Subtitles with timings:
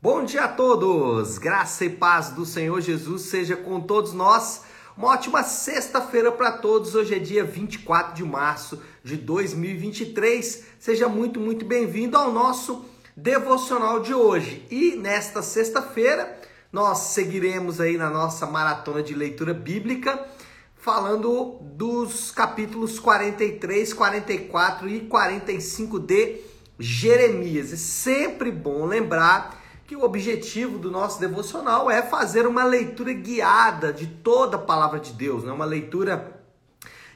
[0.00, 1.38] Bom dia a todos!
[1.38, 4.62] Graça e paz do Senhor Jesus seja com todos nós.
[4.96, 6.94] Uma ótima sexta-feira para todos.
[6.94, 10.66] Hoje é dia 24 de março de 2023.
[10.78, 12.84] Seja muito, muito bem-vindo ao nosso
[13.16, 14.64] devocional de hoje.
[14.70, 16.38] E nesta sexta-feira,
[16.72, 20.28] nós seguiremos aí na nossa maratona de leitura bíblica,
[20.76, 26.36] falando dos capítulos 43, 44 e 45 de
[26.78, 27.72] Jeremias.
[27.72, 29.57] É sempre bom lembrar
[29.88, 35.00] que o objetivo do nosso devocional é fazer uma leitura guiada de toda a palavra
[35.00, 35.50] de Deus, né?
[35.50, 36.42] uma leitura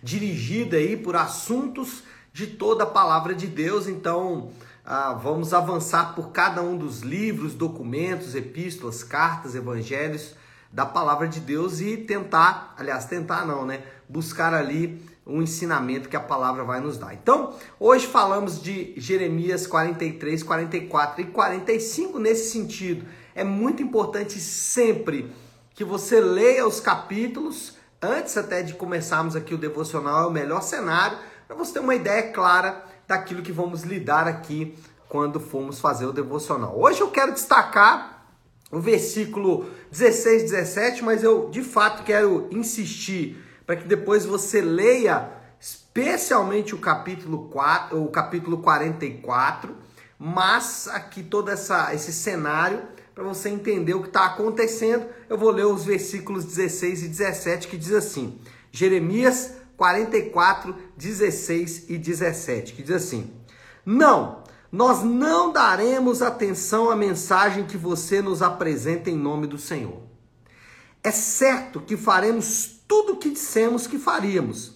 [0.03, 3.87] dirigida aí por assuntos de toda a palavra de Deus.
[3.87, 4.53] Então,
[4.87, 10.35] ah, vamos avançar por cada um dos livros, documentos, epístolas, cartas, evangelhos
[10.73, 13.83] da palavra de Deus e tentar, aliás, tentar não, né?
[14.09, 17.15] Buscar ali um ensinamento que a palavra vai nos dar.
[17.15, 23.07] Então, hoje falamos de Jeremias 43, 44 e 45 nesse sentido.
[23.35, 25.33] É muito importante sempre
[25.75, 30.61] que você leia os capítulos antes até de começarmos aqui o devocional, é o melhor
[30.63, 31.17] cenário
[31.47, 34.77] para você ter uma ideia clara daquilo que vamos lidar aqui
[35.09, 36.79] quando formos fazer o devocional.
[36.79, 38.27] Hoje eu quero destacar
[38.73, 45.31] o versículo 16, 17, mas eu de fato quero insistir para que depois você leia
[45.61, 49.77] especialmente o capítulo 4, o capítulo 44,
[50.19, 52.83] mas aqui todo essa, esse cenário
[53.15, 55.07] para você entender o que está acontecendo.
[55.29, 61.99] Eu vou ler os versículos 16 e 17 que diz assim: Jeremias 44, 16 e
[61.99, 63.33] 17, que diz assim:
[63.85, 70.03] Não, nós não daremos atenção à mensagem que você nos apresenta em nome do Senhor.
[71.05, 74.73] É certo que faremos tudo o que dissemos que faríamos.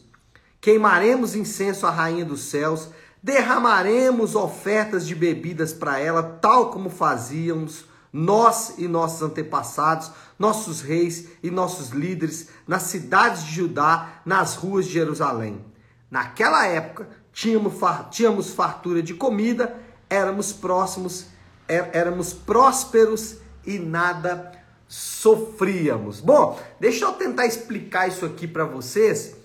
[0.59, 2.89] Queimaremos incenso à rainha dos céus,
[3.23, 11.29] derramaremos ofertas de bebidas para ela, tal como fazíamos nós e nossos antepassados, nossos reis
[11.43, 15.63] e nossos líderes nas cidades de Judá, nas ruas de Jerusalém.
[16.11, 19.79] Naquela época, tínhamos, fartura de comida,
[20.09, 21.27] éramos próximos,
[21.69, 24.53] é, éramos prósperos e nada
[24.89, 26.21] sofríamos.
[26.21, 29.37] Bom, deixa eu tentar explicar isso aqui para vocês.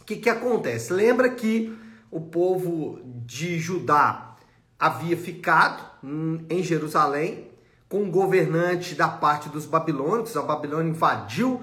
[0.00, 0.92] O que, que acontece?
[0.92, 1.76] Lembra que
[2.10, 4.36] o povo de Judá
[4.78, 5.82] havia ficado
[6.50, 7.48] em Jerusalém
[7.88, 10.36] com um governante da parte dos babilônicos.
[10.36, 11.62] A Babilônia invadiu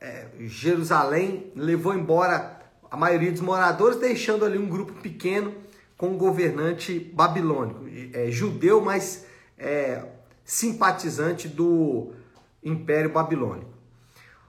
[0.00, 5.54] é, Jerusalém, levou embora a maioria dos moradores, deixando ali um grupo pequeno
[5.96, 9.26] com um governante babilônico, é, judeu, mas
[9.58, 10.02] é,
[10.44, 12.12] simpatizante do
[12.66, 13.70] Império Babilônico.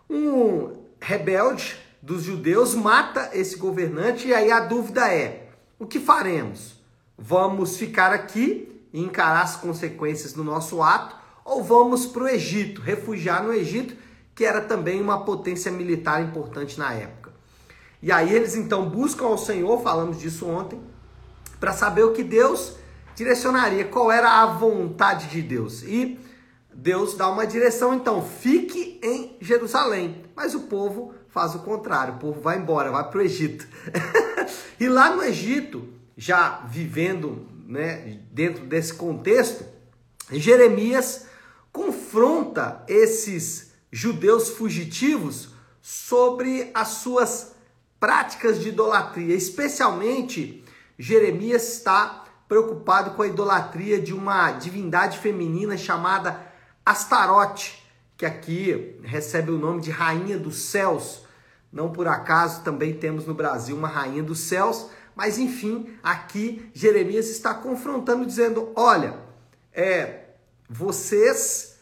[0.09, 6.81] Um rebelde dos judeus mata esse governante e aí a dúvida é: o que faremos?
[7.17, 12.81] Vamos ficar aqui e encarar as consequências do nosso ato ou vamos para o Egito,
[12.81, 13.95] refugiar no Egito,
[14.33, 17.31] que era também uma potência militar importante na época.
[18.01, 20.79] E aí eles então buscam ao Senhor, falamos disso ontem,
[21.59, 22.75] para saber o que Deus
[23.15, 25.81] direcionaria, qual era a vontade de Deus.
[25.83, 26.19] E
[26.79, 30.23] Deus dá uma direção, então, fique em Jerusalém.
[30.35, 33.67] Mas o povo faz o contrário, o povo vai embora, vai para o Egito.
[34.79, 39.65] e lá no Egito, já vivendo né, dentro desse contexto,
[40.31, 41.25] Jeremias
[41.71, 45.49] confronta esses judeus fugitivos
[45.81, 47.55] sobre as suas
[47.99, 49.33] práticas de idolatria.
[49.33, 50.63] Especialmente,
[50.97, 56.46] Jeremias está preocupado com a idolatria de uma divindade feminina chamada
[56.87, 57.83] Astarote,
[58.15, 61.21] que aqui recebe o nome de Rainha dos Céus.
[61.69, 67.27] Não por acaso também temos no Brasil uma Rainha dos Céus, mas enfim, aqui Jeremias
[67.27, 69.17] está confrontando, dizendo: olha,
[69.73, 70.27] é,
[70.69, 71.77] vocês,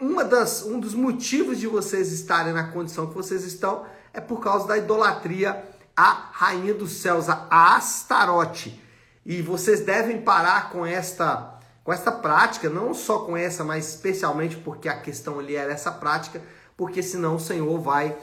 [0.00, 4.40] uma das, um dos motivos de vocês estarem na condição que vocês estão é por
[4.40, 5.64] causa da idolatria
[5.96, 8.80] à Rainha dos Céus, a Astarote.
[9.26, 11.57] E vocês devem parar com esta
[11.88, 15.90] com essa prática, não só com essa, mas especialmente porque a questão ali era essa
[15.90, 16.42] prática,
[16.76, 18.14] porque senão o Senhor vai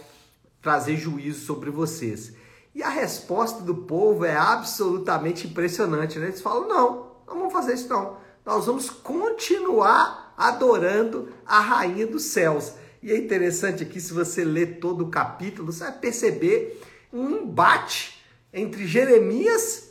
[0.62, 2.34] trazer juízo sobre vocês.
[2.75, 6.28] E a resposta do povo é absolutamente impressionante, né?
[6.28, 8.18] Eles falam: não, não vamos fazer isso não.
[8.45, 12.74] Nós vamos continuar adorando a rainha dos céus.
[13.01, 18.24] E é interessante aqui, se você ler todo o capítulo, você vai perceber um embate
[18.54, 19.90] entre Jeremias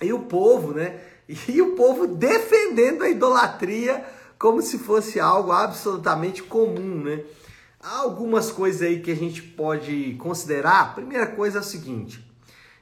[0.00, 1.09] e o povo, né?
[1.48, 4.04] E o povo defendendo a idolatria
[4.38, 7.22] como se fosse algo absolutamente comum, né?
[7.78, 10.94] Há algumas coisas aí que a gente pode considerar.
[10.94, 12.24] Primeira coisa é a seguinte: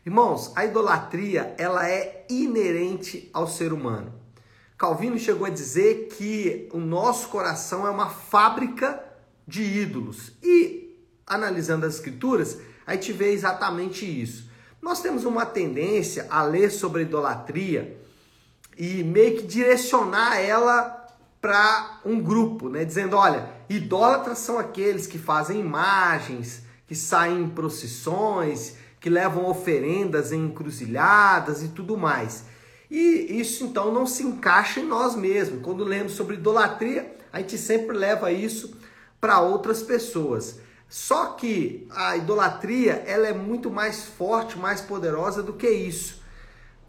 [0.04, 4.12] irmãos, a idolatria ela é inerente ao ser humano.
[4.78, 9.02] Calvino chegou a dizer que o nosso coração é uma fábrica
[9.46, 10.32] de ídolos.
[10.42, 10.96] E
[11.26, 14.48] analisando as escrituras, a gente vê exatamente isso.
[14.80, 17.98] Nós temos uma tendência a ler sobre a idolatria
[18.78, 21.06] e meio que direcionar ela
[21.40, 22.84] para um grupo, né?
[22.84, 30.32] Dizendo, olha, idólatras são aqueles que fazem imagens, que saem em procissões, que levam oferendas
[30.32, 32.44] em encruzilhadas e tudo mais.
[32.90, 35.60] E isso então não se encaixa em nós mesmos.
[35.62, 38.76] Quando lemos sobre idolatria, a gente sempre leva isso
[39.20, 40.60] para outras pessoas.
[40.88, 46.22] Só que a idolatria ela é muito mais forte, mais poderosa do que isso.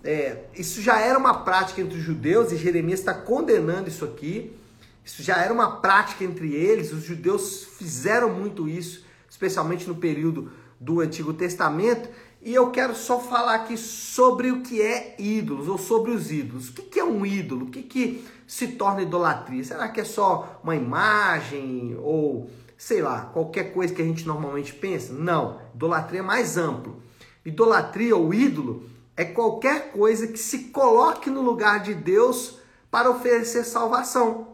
[0.04, 4.56] É, isso já era uma prática entre os judeus e Jeremias está condenando isso aqui.
[5.04, 6.94] Isso já era uma prática entre eles.
[6.94, 12.10] Os judeus fizeram muito isso, especialmente no período do Antigo Testamento.
[12.42, 16.70] E eu quero só falar aqui sobre o que é ídolos, ou sobre os ídolos.
[16.70, 17.66] O que é um ídolo?
[17.66, 19.64] O que, se torna idolatria?
[19.64, 24.74] Será que é só uma imagem ou, sei lá, qualquer coisa que a gente normalmente
[24.74, 25.12] pensa?
[25.12, 27.02] Não, idolatria é mais amplo.
[27.46, 33.66] Idolatria ou ídolo é qualquer coisa que se coloque no lugar de Deus para oferecer
[33.66, 34.48] salvação.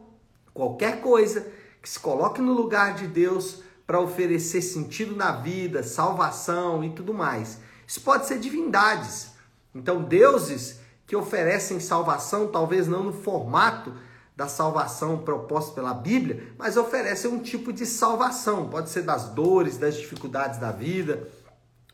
[0.55, 1.45] Qualquer coisa
[1.79, 7.13] que se coloque no lugar de Deus para oferecer sentido na vida, salvação e tudo
[7.13, 7.59] mais.
[7.85, 9.33] Isso pode ser divindades.
[9.75, 13.93] Então, deuses que oferecem salvação, talvez não no formato
[14.35, 18.67] da salvação proposta pela Bíblia, mas oferecem um tipo de salvação.
[18.67, 21.29] Pode ser das dores, das dificuldades da vida.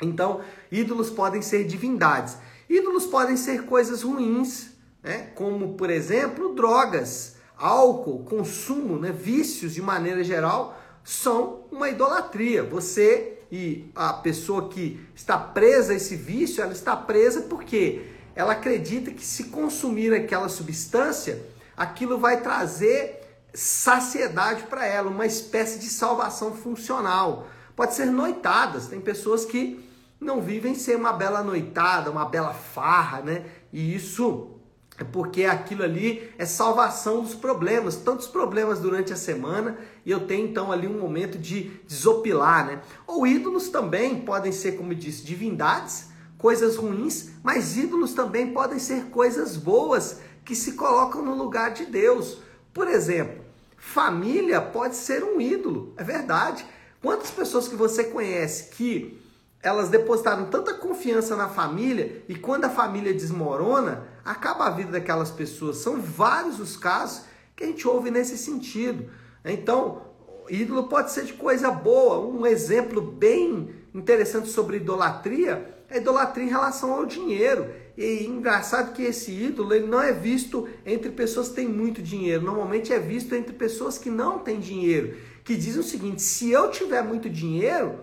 [0.01, 0.39] Então,
[0.71, 2.37] ídolos podem ser divindades.
[2.71, 4.69] Ídolos podem ser coisas ruins,
[5.03, 5.29] né?
[5.35, 9.11] como, por exemplo, drogas, álcool, consumo, né?
[9.11, 12.63] vícios de maneira geral, são uma idolatria.
[12.63, 18.53] Você e a pessoa que está presa a esse vício, ela está presa porque ela
[18.53, 21.45] acredita que se consumir aquela substância,
[21.75, 23.19] aquilo vai trazer
[23.53, 27.47] saciedade para ela, uma espécie de salvação funcional.
[27.75, 29.90] Pode ser noitadas, tem pessoas que
[30.21, 33.45] não vivem sem uma bela noitada, uma bela farra, né?
[33.73, 34.51] E isso
[34.99, 40.27] é porque aquilo ali é salvação dos problemas, tantos problemas durante a semana, e eu
[40.27, 42.81] tenho então ali um momento de desopilar, né?
[43.07, 48.77] Ou ídolos também podem ser, como eu disse, divindades, coisas ruins, mas ídolos também podem
[48.77, 52.37] ser coisas boas que se colocam no lugar de Deus.
[52.71, 53.43] Por exemplo,
[53.75, 56.63] família pode ser um ídolo, é verdade.
[57.01, 59.19] Quantas pessoas que você conhece que
[59.63, 65.29] elas depositaram tanta confiança na família e quando a família desmorona, acaba a vida daquelas
[65.29, 65.77] pessoas.
[65.77, 67.25] São vários os casos
[67.55, 69.09] que a gente ouve nesse sentido.
[69.45, 70.01] Então,
[70.49, 72.19] ídolo pode ser de coisa boa.
[72.19, 77.69] Um exemplo bem interessante sobre idolatria é idolatria em relação ao dinheiro.
[77.97, 82.43] E engraçado que esse ídolo ele não é visto entre pessoas que têm muito dinheiro.
[82.43, 85.17] Normalmente é visto entre pessoas que não têm dinheiro.
[85.43, 87.99] Que dizem o seguinte: se eu tiver muito dinheiro,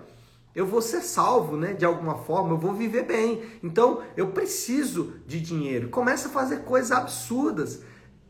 [0.59, 1.73] eu vou ser salvo, né?
[1.73, 3.45] De alguma forma, eu vou viver bem.
[3.63, 5.89] Então, eu preciso de dinheiro.
[5.89, 7.81] Começa a fazer coisas absurdas,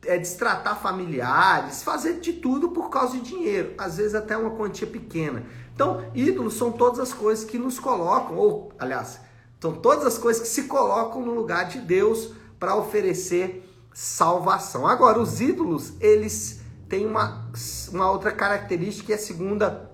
[0.04, 3.72] é, destratar familiares, fazer de tudo por causa de dinheiro.
[3.78, 5.42] Às vezes até uma quantia pequena.
[5.74, 9.20] Então, ídolos são todas as coisas que nos colocam, ou, aliás,
[9.58, 14.86] são todas as coisas que se colocam no lugar de Deus para oferecer salvação.
[14.86, 16.60] Agora, os ídolos, eles
[16.90, 17.50] têm uma,
[17.90, 19.88] uma outra característica, que é a segunda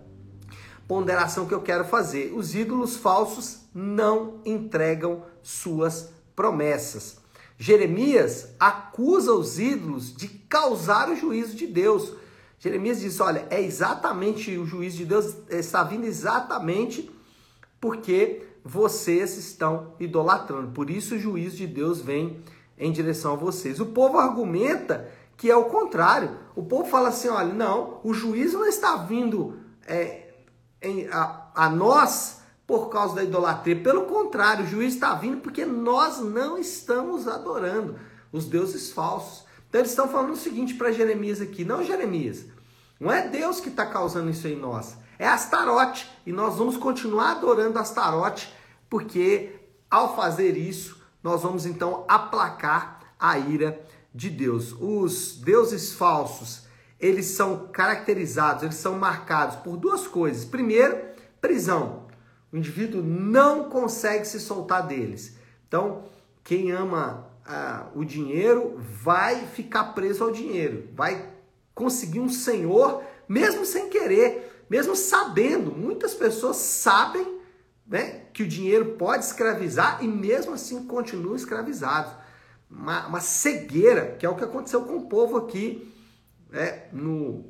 [0.87, 2.33] ponderação que eu quero fazer.
[2.35, 7.19] Os ídolos falsos não entregam suas promessas.
[7.59, 12.13] Jeremias acusa os ídolos de causar o juízo de Deus.
[12.59, 17.11] Jeremias diz: olha, é exatamente o juízo de Deus está vindo exatamente
[17.81, 20.73] porque vocês estão idolatrando.
[20.73, 22.43] Por isso o juízo de Deus vem
[22.79, 23.79] em direção a vocês.
[23.79, 26.31] O povo argumenta que é o contrário.
[26.57, 30.24] O povo fala assim: olha, não, o juízo não está vindo é,
[30.85, 33.83] em, a, a nós por causa da idolatria.
[33.83, 37.97] Pelo contrário, o juiz está vindo porque nós não estamos adorando
[38.33, 39.45] os deuses falsos.
[39.69, 42.45] Então eles estão falando o seguinte para Jeremias aqui: não, Jeremias,
[42.99, 46.11] não é Deus que está causando isso em nós, é Astarote.
[46.25, 48.53] E nós vamos continuar adorando Astarote,
[48.89, 49.61] porque
[49.91, 53.81] ao fazer isso, nós vamos então aplacar a ira
[54.15, 54.73] de Deus.
[54.79, 56.65] Os deuses falsos
[57.05, 60.43] eles são caracterizados, eles são marcados por duas coisas.
[60.43, 60.99] Primeiro,
[61.39, 62.07] prisão.
[62.51, 65.37] O indivíduo não consegue se soltar deles.
[65.69, 66.05] Então,
[66.43, 71.31] quem ama ah, o dinheiro vai ficar preso ao dinheiro, vai
[71.75, 75.73] conseguir um senhor, mesmo sem querer, mesmo sabendo.
[75.73, 77.39] Muitas pessoas sabem
[77.87, 82.15] né, que o dinheiro pode escravizar e mesmo assim continuam escravizados.
[82.71, 85.93] uma, uma cegueira, que é o que aconteceu com o povo aqui,
[86.55, 87.45] né, no,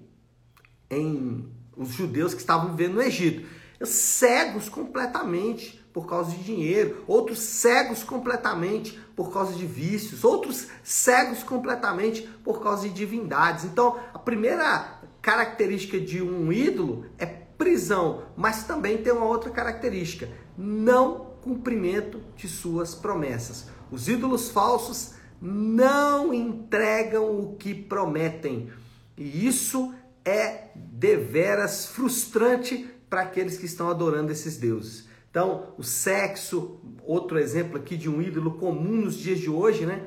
[0.91, 1.47] em
[1.77, 3.47] os judeus que estavam vivendo no Egito.
[3.85, 11.43] Cegos completamente por causa de dinheiro, outros cegos completamente por causa de vícios, outros cegos
[11.43, 13.65] completamente por causa de divindades.
[13.65, 20.29] Então, a primeira característica de um ídolo é prisão, mas também tem uma outra característica:
[20.57, 23.67] não cumprimento de suas promessas.
[23.91, 28.71] Os ídolos falsos não entregam o que prometem.
[29.17, 29.95] E isso
[30.25, 35.09] é deveras frustrante para aqueles que estão adorando esses deuses.
[35.31, 40.07] Então, o sexo, outro exemplo aqui de um ídolo comum nos dias de hoje, né?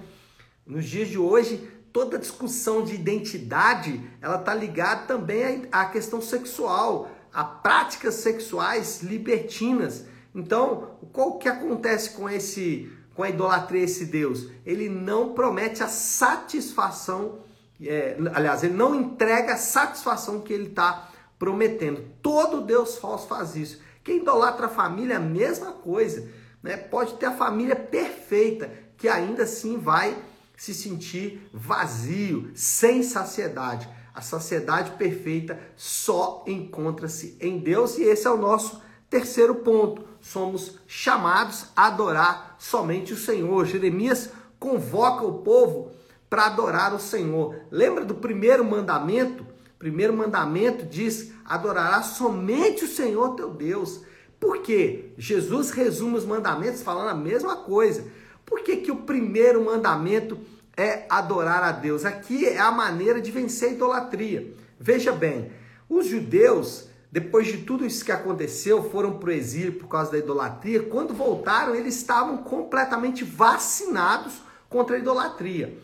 [0.65, 7.11] Nos dias de hoje, toda discussão de identidade, ela está ligada também à questão sexual,
[7.33, 10.05] a práticas sexuais libertinas.
[10.33, 14.47] Então, qual que acontece com esse com a idolatria esse Deus?
[14.65, 17.39] Ele não promete a satisfação,
[17.81, 22.03] é, aliás, ele não entrega a satisfação que ele está prometendo.
[22.21, 23.79] Todo Deus falso faz isso.
[24.03, 26.27] Quem idolatra a família é a mesma coisa.
[26.63, 26.77] Né?
[26.77, 30.17] Pode ter a família perfeita, que ainda assim vai
[30.55, 33.87] se sentir vazio, sem saciedade.
[34.13, 40.79] A saciedade perfeita só encontra-se em Deus e esse é o nosso terceiro ponto somos
[40.87, 43.65] chamados a adorar somente o Senhor.
[43.65, 44.29] Jeremias
[44.59, 45.91] convoca o povo
[46.29, 47.55] para adorar o Senhor.
[47.71, 49.43] Lembra do primeiro mandamento?
[49.43, 54.01] O primeiro mandamento diz: adorará somente o Senhor teu Deus.
[54.39, 55.11] Por quê?
[55.17, 58.05] Jesus resume os mandamentos falando a mesma coisa.
[58.45, 60.39] Por que, que o primeiro mandamento
[60.75, 62.05] é adorar a Deus?
[62.05, 64.53] Aqui é a maneira de vencer a idolatria.
[64.79, 65.51] Veja bem,
[65.89, 70.17] os judeus depois de tudo isso que aconteceu, foram para o exílio por causa da
[70.17, 70.83] idolatria.
[70.83, 75.77] Quando voltaram, eles estavam completamente vacinados contra a idolatria.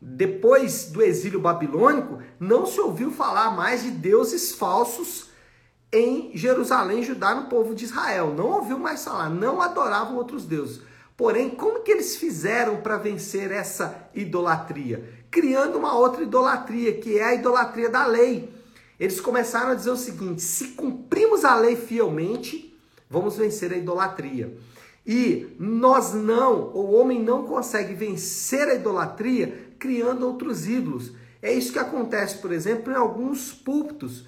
[0.00, 5.30] Depois do exílio babilônico, não se ouviu falar mais de deuses falsos
[5.92, 8.34] em Jerusalém, Judá, no povo de Israel.
[8.34, 10.82] Não ouviu mais falar, não adoravam outros deuses.
[11.16, 15.02] Porém, como que eles fizeram para vencer essa idolatria?
[15.30, 18.52] Criando uma outra idolatria, que é a idolatria da lei.
[19.00, 22.76] Eles começaram a dizer o seguinte: se cumprimos a lei fielmente,
[23.08, 24.56] vamos vencer a idolatria.
[25.06, 31.12] E nós não, o homem não consegue vencer a idolatria criando outros ídolos.
[31.42, 34.26] É isso que acontece, por exemplo, em alguns púlpitos.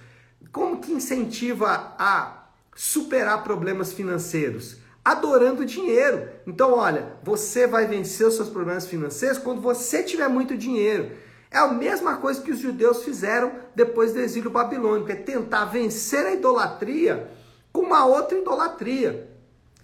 [0.53, 4.79] Como que incentiva a superar problemas financeiros?
[5.05, 6.29] Adorando dinheiro.
[6.47, 11.11] Então, olha, você vai vencer os seus problemas financeiros quando você tiver muito dinheiro.
[11.51, 16.27] É a mesma coisa que os judeus fizeram depois do exílio babilônico, é tentar vencer
[16.27, 17.31] a idolatria
[17.73, 19.31] com uma outra idolatria.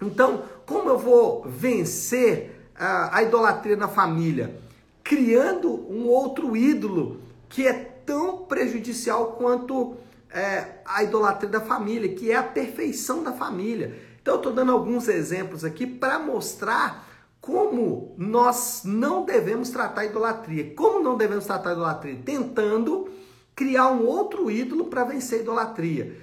[0.01, 4.64] Então, como eu vou vencer a, a idolatria na família?
[5.05, 9.97] Criando um outro ídolo que é tão prejudicial quanto
[10.31, 13.95] é, a idolatria da família, que é a perfeição da família.
[14.19, 17.07] Então, eu estou dando alguns exemplos aqui para mostrar
[17.39, 20.73] como nós não devemos tratar a idolatria.
[20.75, 22.19] Como não devemos tratar a idolatria?
[22.25, 23.07] Tentando
[23.55, 26.17] criar um outro ídolo para vencer a idolatria.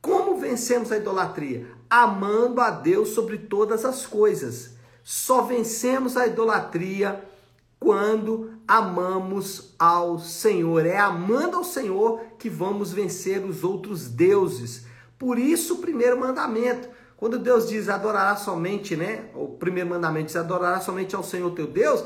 [0.00, 1.66] Como vencemos a idolatria?
[1.90, 4.76] Amando a Deus sobre todas as coisas.
[5.02, 7.27] Só vencemos a idolatria
[7.78, 10.84] quando amamos ao Senhor.
[10.84, 14.86] É amando ao Senhor que vamos vencer os outros deuses.
[15.18, 19.24] Por isso, o primeiro mandamento quando Deus diz adorará somente, né?
[19.34, 22.04] O primeiro mandamento diz adorará somente ao Senhor teu Deus,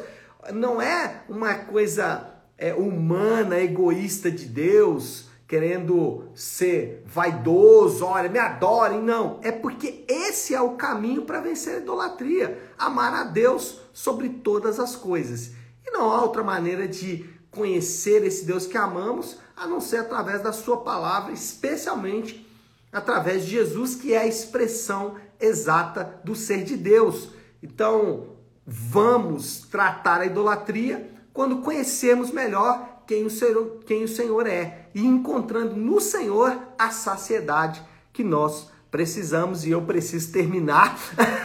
[0.55, 9.03] não é uma coisa é, humana, egoísta de Deus, querendo ser vaidoso, olha, me adorem,
[9.03, 9.39] não.
[9.43, 14.81] É porque esse é o caminho para vencer a idolatria, amar a Deus sobre todas
[14.81, 15.53] as coisas.
[15.93, 20.53] Não há outra maneira de conhecer esse Deus que amamos, a não ser através da
[20.53, 22.49] sua palavra, especialmente
[22.91, 27.29] através de Jesus, que é a expressão exata do ser de Deus.
[27.63, 28.29] Então,
[28.67, 35.05] vamos tratar a idolatria quando conhecemos melhor quem o Senhor, quem o Senhor é e
[35.05, 37.83] encontrando no Senhor a saciedade
[38.13, 40.99] que nós precisamos e eu preciso terminar.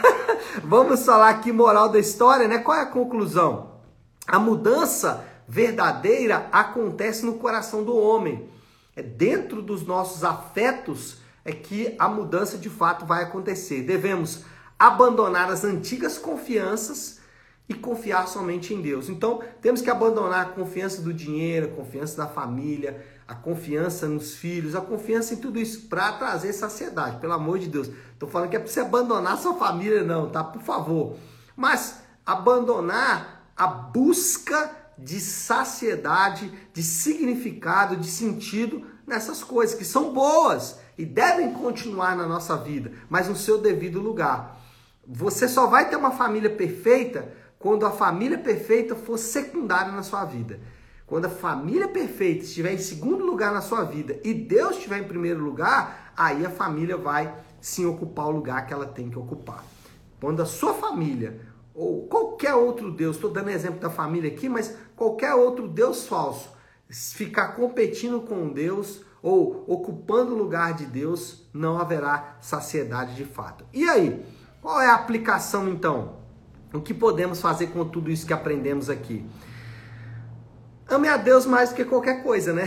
[0.62, 2.58] Vamos falar aqui moral da história, né?
[2.58, 3.77] Qual é a conclusão?
[4.28, 8.46] A mudança verdadeira acontece no coração do homem.
[8.94, 11.16] É dentro dos nossos afetos
[11.46, 13.82] é que a mudança de fato vai acontecer.
[13.82, 14.44] Devemos
[14.78, 17.20] abandonar as antigas confianças
[17.66, 19.08] e confiar somente em Deus.
[19.08, 24.34] Então, temos que abandonar a confiança do dinheiro, a confiança da família, a confiança nos
[24.34, 27.90] filhos, a confiança em tudo isso para trazer saciedade, pelo amor de Deus.
[28.12, 30.44] Estou falando que é para você abandonar sua família, não, tá?
[30.44, 31.16] Por favor.
[31.56, 40.78] Mas abandonar a busca de saciedade, de significado, de sentido nessas coisas que são boas
[40.96, 44.60] e devem continuar na nossa vida, mas no seu devido lugar.
[45.06, 50.24] Você só vai ter uma família perfeita quando a família perfeita for secundária na sua
[50.24, 50.60] vida.
[51.06, 55.08] Quando a família perfeita estiver em segundo lugar na sua vida e Deus estiver em
[55.08, 59.64] primeiro lugar, aí a família vai sim ocupar o lugar que ela tem que ocupar.
[60.20, 61.40] Quando a sua família
[61.78, 66.50] ou qualquer outro Deus, estou dando exemplo da família aqui, mas qualquer outro Deus falso
[66.90, 73.64] ficar competindo com Deus ou ocupando o lugar de Deus, não haverá saciedade de fato.
[73.72, 74.24] E aí,
[74.60, 76.16] qual é a aplicação então?
[76.72, 79.24] O que podemos fazer com tudo isso que aprendemos aqui?
[80.88, 82.66] Ame a Deus mais do que qualquer coisa, né?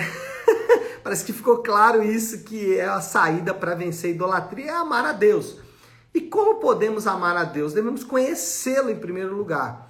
[1.03, 5.03] Parece que ficou claro isso que é a saída para vencer a idolatria é amar
[5.03, 5.60] a Deus.
[6.13, 7.73] E como podemos amar a Deus?
[7.73, 9.89] Devemos conhecê-lo em primeiro lugar.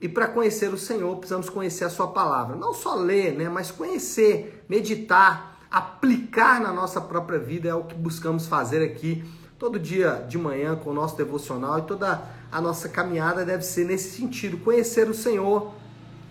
[0.00, 2.56] E para conhecer o Senhor, precisamos conhecer a sua palavra.
[2.56, 7.94] Não só ler, né, mas conhecer, meditar, aplicar na nossa própria vida é o que
[7.94, 9.24] buscamos fazer aqui
[9.62, 13.86] todo dia de manhã com o nosso devocional e toda a nossa caminhada deve ser
[13.86, 15.72] nesse sentido, conhecer o Senhor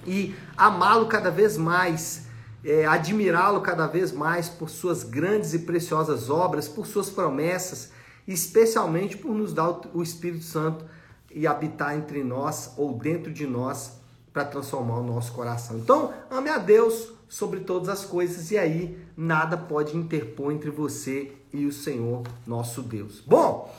[0.06, 2.28] e amá-lo cada vez mais,
[2.62, 7.92] é, admirá-lo cada vez mais por suas grandes e preciosas obras, por suas promessas,
[8.34, 10.86] especialmente por nos dar o Espírito Santo
[11.34, 14.00] e habitar entre nós ou dentro de nós
[14.34, 15.78] para transformar o nosso coração.
[15.78, 21.34] Então, ame a Deus sobre todas as coisas e aí nada pode interpor entre você
[21.54, 23.22] e o Senhor nosso Deus.
[23.26, 23.74] Bom,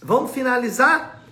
[0.00, 1.22] vamos finalizar?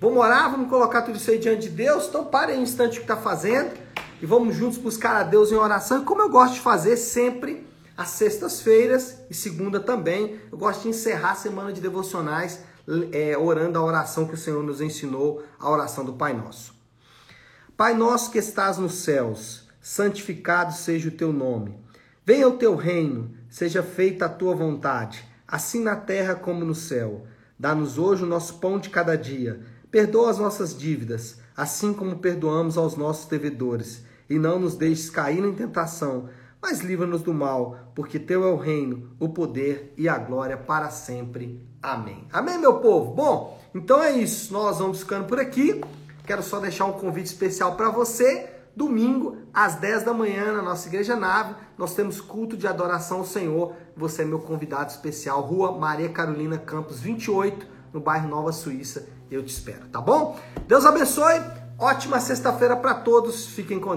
[0.00, 2.06] Vamos orar, vamos colocar tudo isso aí diante de Deus.
[2.08, 3.76] Então pare um instante o que está fazendo
[4.22, 6.04] e vamos juntos buscar a Deus em oração.
[6.04, 7.66] Como eu gosto de fazer sempre,
[7.98, 12.60] às sextas-feiras e segunda também, eu gosto de encerrar a semana de devocionais
[13.10, 16.72] é, orando a oração que o Senhor nos ensinou, a oração do Pai Nosso.
[17.76, 21.76] Pai nosso que estás nos céus, santificado seja o teu nome.
[22.24, 27.26] Venha o teu reino, seja feita a tua vontade, assim na terra como no céu.
[27.58, 29.60] Dá-nos hoje o nosso pão de cada dia.
[29.90, 34.04] Perdoa as nossas dívidas, assim como perdoamos aos nossos devedores.
[34.30, 36.28] E não nos deixes cair em tentação,
[36.60, 40.90] mas livra-nos do mal, porque teu é o reino, o poder e a glória para
[40.90, 41.66] sempre.
[41.82, 42.26] Amém.
[42.32, 43.14] Amém, meu povo?
[43.14, 44.52] Bom, então é isso.
[44.52, 45.80] Nós vamos ficando por aqui.
[46.26, 50.86] Quero só deixar um convite especial para você Domingo, às 10 da manhã, na nossa
[50.86, 53.74] Igreja Nave, nós temos culto de adoração ao Senhor.
[53.96, 59.08] Você é meu convidado especial, Rua Maria Carolina Campos 28, no bairro Nova Suíça.
[59.28, 60.38] Eu te espero, tá bom?
[60.68, 61.42] Deus abençoe.
[61.76, 63.46] Ótima sexta-feira para todos.
[63.46, 63.96] Fiquem com